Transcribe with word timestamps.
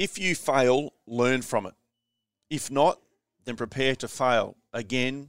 If 0.00 0.18
you 0.18 0.34
fail, 0.34 0.94
learn 1.06 1.42
from 1.42 1.66
it. 1.66 1.74
If 2.48 2.70
not, 2.70 2.98
then 3.44 3.54
prepare 3.54 3.94
to 3.96 4.08
fail 4.08 4.56
again 4.72 5.28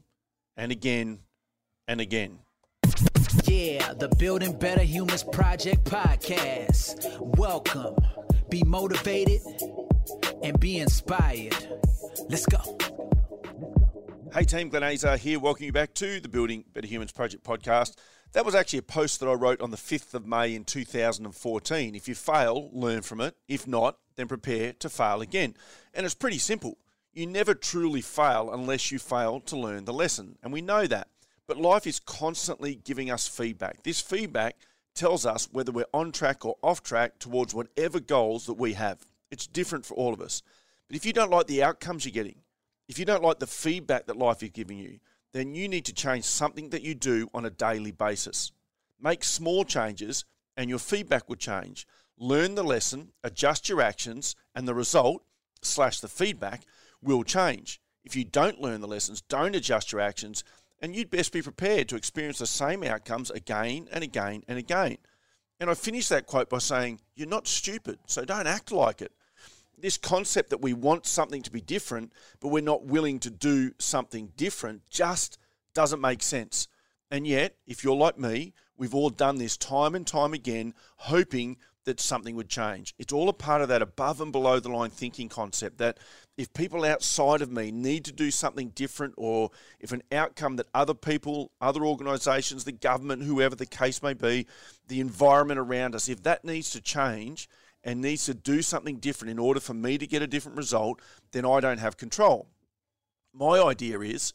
and 0.55 0.71
again 0.71 1.19
and 1.89 1.99
again. 1.99 2.39
Yeah, 3.43 3.91
the 3.95 4.07
Building 4.17 4.57
Better 4.57 4.83
Humans 4.83 5.25
Project 5.25 5.83
podcast. 5.83 7.19
Welcome. 7.19 7.97
Be 8.49 8.63
motivated 8.63 9.41
and 10.41 10.57
be 10.57 10.77
inspired. 10.77 11.67
Let's 12.29 12.45
go. 12.45 12.77
Hey 14.33 14.45
team, 14.45 14.69
Glenn 14.69 14.83
Azar 14.83 15.17
here. 15.17 15.41
Welcome 15.41 15.65
you 15.65 15.73
back 15.73 15.93
to 15.95 16.21
the 16.21 16.29
Building 16.29 16.63
Better 16.71 16.87
Humans 16.87 17.11
Project 17.11 17.43
podcast. 17.43 17.97
That 18.33 18.45
was 18.45 18.55
actually 18.55 18.79
a 18.79 18.83
post 18.83 19.19
that 19.19 19.27
I 19.27 19.33
wrote 19.33 19.59
on 19.59 19.71
the 19.71 19.77
5th 19.77 20.13
of 20.13 20.25
May 20.25 20.55
in 20.55 20.63
2014. 20.63 21.95
If 21.95 22.07
you 22.07 22.15
fail, 22.15 22.69
learn 22.71 23.01
from 23.01 23.19
it. 23.19 23.35
If 23.49 23.67
not, 23.67 23.97
then 24.15 24.29
prepare 24.29 24.71
to 24.73 24.89
fail 24.89 25.21
again. 25.21 25.55
And 25.93 26.05
it's 26.05 26.15
pretty 26.15 26.37
simple. 26.37 26.77
You 27.13 27.27
never 27.27 27.53
truly 27.53 27.99
fail 27.99 28.49
unless 28.53 28.89
you 28.89 28.99
fail 28.99 29.41
to 29.41 29.57
learn 29.57 29.83
the 29.83 29.91
lesson. 29.91 30.37
And 30.41 30.53
we 30.53 30.61
know 30.61 30.87
that. 30.87 31.09
But 31.45 31.57
life 31.57 31.85
is 31.85 31.99
constantly 31.99 32.75
giving 32.75 33.11
us 33.11 33.27
feedback. 33.27 33.83
This 33.83 33.99
feedback 33.99 34.55
tells 34.95 35.25
us 35.25 35.49
whether 35.51 35.73
we're 35.73 35.85
on 35.93 36.13
track 36.13 36.45
or 36.45 36.55
off 36.63 36.81
track 36.81 37.19
towards 37.19 37.53
whatever 37.53 37.99
goals 37.99 38.45
that 38.45 38.53
we 38.53 38.73
have. 38.73 38.99
It's 39.29 39.45
different 39.45 39.85
for 39.85 39.95
all 39.95 40.13
of 40.13 40.21
us. 40.21 40.41
But 40.87 40.95
if 40.95 41.05
you 41.05 41.11
don't 41.11 41.31
like 41.31 41.47
the 41.47 41.63
outcomes 41.63 42.05
you're 42.05 42.13
getting, 42.13 42.39
if 42.87 42.97
you 42.97 43.03
don't 43.03 43.23
like 43.23 43.39
the 43.39 43.47
feedback 43.47 44.05
that 44.05 44.17
life 44.17 44.41
is 44.41 44.51
giving 44.51 44.77
you, 44.77 44.99
then 45.33 45.53
you 45.55 45.67
need 45.67 45.85
to 45.85 45.93
change 45.93 46.25
something 46.25 46.69
that 46.69 46.81
you 46.81 46.93
do 46.93 47.29
on 47.33 47.45
a 47.45 47.49
daily 47.49 47.91
basis. 47.91 48.51
Make 48.99 49.23
small 49.23 49.63
changes 49.63 50.25
and 50.57 50.69
your 50.69 50.79
feedback 50.79 51.29
will 51.29 51.37
change. 51.37 51.87
Learn 52.17 52.55
the 52.55 52.63
lesson, 52.63 53.13
adjust 53.23 53.69
your 53.69 53.81
actions, 53.81 54.35
and 54.53 54.67
the 54.67 54.75
result 54.75 55.23
slash 55.61 55.99
the 55.99 56.07
feedback 56.07 56.63
will 57.01 57.23
change. 57.23 57.81
If 58.03 58.15
you 58.15 58.25
don't 58.25 58.61
learn 58.61 58.81
the 58.81 58.87
lessons, 58.87 59.21
don't 59.21 59.55
adjust 59.55 59.91
your 59.91 60.01
actions, 60.01 60.43
and 60.81 60.95
you'd 60.95 61.09
best 61.09 61.31
be 61.31 61.41
prepared 61.41 61.87
to 61.89 61.95
experience 61.95 62.39
the 62.39 62.47
same 62.47 62.83
outcomes 62.83 63.31
again 63.31 63.87
and 63.91 64.03
again 64.03 64.43
and 64.47 64.57
again. 64.59 64.97
And 65.59 65.69
I 65.69 65.73
finish 65.75 66.09
that 66.09 66.25
quote 66.25 66.49
by 66.49 66.57
saying, 66.57 66.99
You're 67.15 67.27
not 67.27 67.47
stupid, 67.47 67.99
so 68.05 68.25
don't 68.25 68.47
act 68.47 68.71
like 68.71 69.01
it 69.01 69.13
this 69.81 69.97
concept 69.97 70.49
that 70.49 70.61
we 70.61 70.73
want 70.73 71.05
something 71.05 71.41
to 71.43 71.51
be 71.51 71.61
different, 71.61 72.13
but 72.39 72.49
we're 72.49 72.61
not 72.63 72.85
willing 72.85 73.19
to 73.19 73.29
do 73.29 73.71
something 73.79 74.31
different 74.35 74.81
just 74.89 75.37
doesn't 75.73 76.01
make 76.01 76.21
sense. 76.21 76.67
And 77.09 77.27
yet, 77.27 77.55
if 77.67 77.83
you're 77.83 77.95
like 77.95 78.17
me, 78.17 78.53
we've 78.77 78.95
all 78.95 79.09
done 79.09 79.37
this 79.37 79.57
time 79.57 79.95
and 79.95 80.07
time 80.07 80.33
again, 80.33 80.73
hoping 80.95 81.57
that 81.85 81.99
something 81.99 82.35
would 82.35 82.49
change. 82.49 82.93
It's 82.99 83.11
all 83.11 83.27
a 83.27 83.33
part 83.33 83.61
of 83.61 83.69
that 83.69 83.81
above 83.81 84.21
and 84.21 84.31
below 84.31 84.59
the 84.59 84.69
line 84.69 84.91
thinking 84.91 85.29
concept 85.29 85.79
that 85.79 85.97
if 86.37 86.53
people 86.53 86.85
outside 86.85 87.41
of 87.41 87.51
me 87.51 87.71
need 87.71 88.05
to 88.05 88.11
do 88.11 88.29
something 88.31 88.69
different, 88.69 89.15
or 89.17 89.49
if 89.79 89.91
an 89.91 90.03
outcome 90.11 90.57
that 90.57 90.67
other 90.73 90.93
people, 90.93 91.51
other 91.59 91.83
organizations, 91.83 92.63
the 92.63 92.71
government, 92.71 93.23
whoever 93.23 93.55
the 93.55 93.65
case 93.65 94.03
may 94.03 94.13
be, 94.13 94.47
the 94.87 94.99
environment 94.99 95.59
around 95.59 95.95
us, 95.95 96.07
if 96.07 96.23
that 96.23 96.45
needs 96.45 96.69
to 96.71 96.81
change, 96.81 97.49
and 97.83 98.01
needs 98.01 98.25
to 98.25 98.33
do 98.33 98.61
something 98.61 98.97
different 98.97 99.31
in 99.31 99.39
order 99.39 99.59
for 99.59 99.73
me 99.73 99.97
to 99.97 100.07
get 100.07 100.21
a 100.21 100.27
different 100.27 100.57
result, 100.57 101.01
then 101.31 101.45
I 101.45 101.59
don't 101.59 101.79
have 101.79 101.97
control. 101.97 102.47
My 103.33 103.61
idea 103.61 103.99
is 103.99 104.33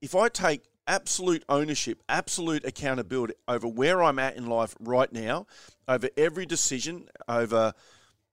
if 0.00 0.14
I 0.14 0.28
take 0.28 0.62
absolute 0.86 1.44
ownership, 1.48 2.02
absolute 2.08 2.64
accountability 2.64 3.34
over 3.48 3.66
where 3.66 4.02
I'm 4.02 4.18
at 4.18 4.36
in 4.36 4.46
life 4.46 4.74
right 4.80 5.12
now, 5.12 5.46
over 5.88 6.08
every 6.16 6.46
decision, 6.46 7.08
over 7.28 7.72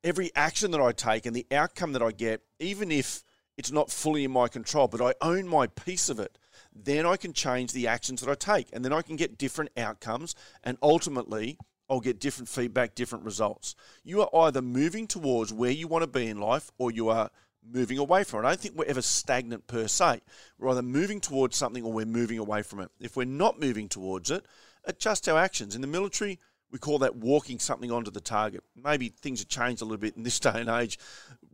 every 0.04 0.32
action 0.36 0.72
that 0.72 0.82
I 0.82 0.92
take 0.92 1.26
and 1.26 1.36
the 1.36 1.48
outcome 1.52 1.94
that 1.94 2.02
I 2.02 2.12
get, 2.12 2.42
even 2.60 2.92
if 2.92 3.24
it's 3.58 3.72
not 3.72 3.92
fully 3.92 4.24
in 4.24 4.32
my 4.32 4.48
control, 4.48 4.88
but 4.88 5.02
I 5.02 5.14
own 5.22 5.48
my 5.48 5.68
piece 5.68 6.10
of 6.10 6.20
it, 6.20 6.38
then 6.76 7.06
I 7.06 7.18
can 7.18 7.34
change 7.34 7.72
the 7.72 7.88
actions 7.88 8.22
that 8.22 8.30
I 8.30 8.36
take 8.36 8.70
and 8.74 8.84
then 8.84 8.94
I 8.94 9.02
can 9.02 9.16
get 9.16 9.38
different 9.38 9.72
outcomes 9.78 10.36
and 10.64 10.78
ultimately 10.82 11.58
I'll 11.90 12.00
get 12.00 12.20
different 12.20 12.50
feedback, 12.50 12.96
different 12.96 13.26
results. 13.26 13.76
You 14.04 14.22
are 14.22 14.46
either 14.48 14.62
moving 14.62 15.08
towards 15.08 15.54
where 15.54 15.72
you 15.72 15.88
want 15.88 16.04
to 16.04 16.08
be 16.08 16.28
in 16.28 16.40
life 16.40 16.72
or 16.78 16.92
you 16.92 17.10
are 17.10 17.30
moving 17.70 17.98
away 17.98 18.24
from 18.24 18.44
it. 18.44 18.48
I 18.48 18.52
don't 18.52 18.60
think 18.60 18.76
we're 18.76 18.86
ever 18.86 19.02
stagnant 19.02 19.68
per 19.68 19.88
se. 19.88 20.22
We're 20.58 20.70
either 20.70 20.82
moving 20.82 21.20
towards 21.20 21.58
something 21.58 21.84
or 21.84 21.92
we're 21.92 22.06
moving 22.06 22.40
away 22.40 22.62
from 22.64 22.80
it. 22.80 22.90
If 23.00 23.16
we're 23.16 23.26
not 23.26 23.60
moving 23.60 23.90
towards 23.90 24.32
it, 24.32 24.46
adjust 24.86 25.28
our 25.28 25.38
actions. 25.38 25.76
In 25.76 25.82
the 25.82 25.88
military, 25.88 26.40
we 26.72 26.80
call 26.80 27.00
that 27.00 27.16
walking 27.16 27.60
something 27.60 27.92
onto 27.92 28.12
the 28.12 28.22
target. 28.22 28.64
Maybe 28.76 29.10
things 29.10 29.40
have 29.40 29.50
changed 29.50 29.82
a 29.82 29.86
little 29.86 29.98
bit 29.98 30.18
in 30.18 30.24
this 30.24 30.40
day 30.42 30.54
and 30.56 30.70
age. 30.70 30.98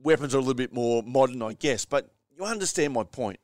Weapons 0.01 0.34
are 0.34 0.38
a 0.38 0.41
little 0.41 0.53
bit 0.53 0.73
more 0.73 1.03
modern, 1.03 1.41
I 1.41 1.53
guess, 1.53 1.85
but 1.85 2.09
you 2.38 2.46
understand 2.46 2.94
my 2.94 3.03
point. 3.03 3.40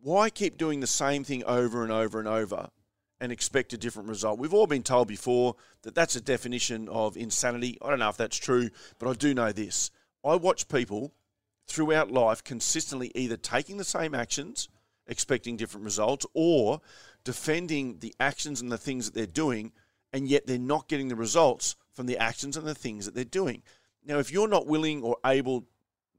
Why 0.00 0.30
keep 0.30 0.56
doing 0.56 0.80
the 0.80 0.86
same 0.86 1.24
thing 1.24 1.44
over 1.44 1.82
and 1.82 1.92
over 1.92 2.18
and 2.18 2.28
over 2.28 2.70
and 3.20 3.32
expect 3.32 3.72
a 3.72 3.78
different 3.78 4.08
result. 4.08 4.38
We've 4.38 4.54
all 4.54 4.66
been 4.66 4.82
told 4.82 5.08
before 5.08 5.56
that 5.82 5.94
that's 5.94 6.16
a 6.16 6.20
definition 6.20 6.88
of 6.88 7.16
insanity. 7.16 7.78
I 7.82 7.90
don't 7.90 7.98
know 7.98 8.08
if 8.08 8.16
that's 8.16 8.36
true, 8.36 8.70
but 8.98 9.08
I 9.08 9.14
do 9.14 9.34
know 9.34 9.52
this. 9.52 9.90
I 10.24 10.36
watch 10.36 10.68
people 10.68 11.12
throughout 11.66 12.10
life 12.10 12.42
consistently 12.44 13.12
either 13.14 13.36
taking 13.36 13.76
the 13.76 13.84
same 13.84 14.14
actions, 14.14 14.68
expecting 15.06 15.56
different 15.56 15.84
results, 15.84 16.26
or 16.34 16.80
defending 17.24 17.98
the 17.98 18.14
actions 18.20 18.60
and 18.60 18.70
the 18.70 18.78
things 18.78 19.06
that 19.06 19.14
they're 19.14 19.26
doing, 19.26 19.72
and 20.12 20.28
yet 20.28 20.46
they're 20.46 20.58
not 20.58 20.88
getting 20.88 21.08
the 21.08 21.16
results 21.16 21.76
from 21.92 22.06
the 22.06 22.18
actions 22.18 22.56
and 22.56 22.66
the 22.66 22.74
things 22.74 23.04
that 23.04 23.14
they're 23.14 23.24
doing. 23.24 23.62
Now, 24.04 24.18
if 24.18 24.32
you're 24.32 24.48
not 24.48 24.66
willing 24.66 25.02
or 25.02 25.16
able 25.26 25.64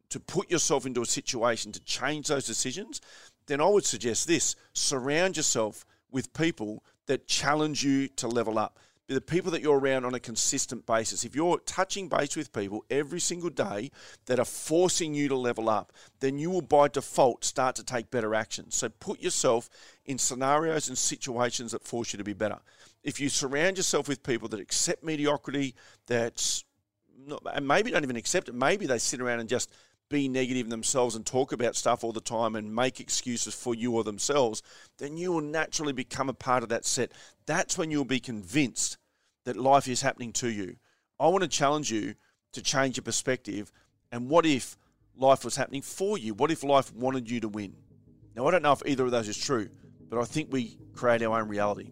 to 0.10 0.20
put 0.20 0.52
yourself 0.52 0.86
into 0.86 1.02
a 1.02 1.06
situation 1.06 1.72
to 1.72 1.80
change 1.82 2.28
those 2.28 2.46
decisions, 2.46 3.00
then 3.48 3.62
I 3.62 3.68
would 3.68 3.86
suggest 3.86 4.28
this 4.28 4.56
surround 4.74 5.38
yourself 5.38 5.86
with 6.12 6.34
people 6.34 6.84
that 7.08 7.28
challenge 7.28 7.84
you 7.84 8.08
to 8.08 8.28
level 8.28 8.58
up. 8.58 8.80
The 9.08 9.20
people 9.20 9.50
that 9.52 9.62
you're 9.62 9.80
around 9.80 10.06
on 10.06 10.14
a 10.14 10.20
consistent 10.20 10.86
basis. 10.86 11.24
If 11.26 11.36
you're 11.36 11.58
touching 11.66 12.10
base 12.10 12.36
with 12.36 12.54
people 12.54 12.86
every 12.92 13.20
single 13.20 13.50
day 13.50 13.90
that 14.28 14.38
are 14.38 14.46
forcing 14.46 15.16
you 15.16 15.28
to 15.30 15.36
level 15.36 15.68
up, 15.68 15.94
then 16.20 16.38
you 16.38 16.52
will 16.52 16.62
by 16.62 16.90
default 16.90 17.44
start 17.44 17.76
to 17.78 17.84
take 17.84 18.12
better 18.12 18.36
action. 18.36 18.70
So 18.70 18.90
put 18.90 19.20
yourself 19.20 19.68
in 20.06 20.20
scenarios 20.20 20.90
and 20.90 20.98
situations 20.98 21.72
that 21.72 21.84
force 21.84 22.14
you 22.14 22.18
to 22.18 22.24
be 22.24 22.34
better. 22.34 22.60
If 23.04 23.20
you 23.20 23.30
surround 23.30 23.78
yourself 23.78 24.08
with 24.08 24.22
people 24.22 24.48
that 24.50 24.60
accept 24.60 25.04
mediocrity, 25.04 25.74
that's 26.06 26.64
not, 27.26 27.42
and 27.52 27.68
maybe 27.68 27.90
don't 27.90 28.04
even 28.04 28.16
accept 28.16 28.48
it, 28.48 28.54
maybe 28.54 28.86
they 28.86 29.00
sit 29.00 29.22
around 29.22 29.40
and 29.40 29.50
just 29.50 29.72
be 30.10 30.28
negative 30.28 30.70
themselves 30.70 31.16
and 31.16 31.26
talk 31.26 31.52
about 31.52 31.76
stuff 31.76 32.04
all 32.04 32.12
the 32.12 32.20
time 32.20 32.56
and 32.56 32.76
make 32.76 33.00
excuses 33.00 33.54
for 33.54 33.76
you 33.76 33.94
or 33.94 34.04
themselves, 34.04 34.62
then 34.98 35.18
you 35.18 35.32
will 35.32 35.42
naturally 35.42 35.94
become 35.94 36.30
a 36.30 36.34
part 36.34 36.64
of 36.64 36.70
that 36.70 36.86
set. 36.86 37.12
That's 37.46 37.78
when 37.78 37.92
you'll 37.92 38.06
be 38.06 38.20
convinced 38.20 38.98
that 39.46 39.56
life 39.56 39.88
is 39.88 40.02
happening 40.02 40.34
to 40.34 40.50
you. 40.50 40.76
I 41.20 41.28
want 41.28 41.44
to 41.44 41.48
challenge 41.48 41.92
you 41.92 42.16
to 42.54 42.62
change 42.62 42.98
your 42.98 43.04
perspective. 43.04 43.72
And 44.12 44.30
what 44.30 44.46
if 44.46 44.78
life 45.16 45.46
was 45.46 45.56
happening 45.56 45.82
for 45.82 46.18
you? 46.18 46.34
What 46.34 46.52
if 46.52 46.64
life 46.64 46.94
wanted 46.94 47.30
you 47.30 47.40
to 47.42 47.48
win? 47.48 47.76
Now, 48.36 48.48
I 48.48 48.52
don't 48.52 48.64
know 48.64 48.74
if 48.74 48.82
either 48.86 49.06
of 49.06 49.12
those 49.12 49.28
is 49.28 49.38
true, 49.38 49.70
but 50.10 50.20
I 50.20 50.24
think 50.26 50.52
we 50.52 50.78
create 50.94 51.22
our 51.22 51.40
own 51.40 51.48
reality. 51.48 51.92